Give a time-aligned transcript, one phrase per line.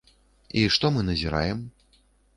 [0.61, 1.59] І што мы назіраем?